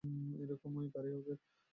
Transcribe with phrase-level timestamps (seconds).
[0.33, 1.37] একই রকম গাড়ি ওদের।